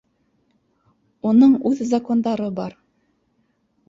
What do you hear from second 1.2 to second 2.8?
Уның уҙ закондары бар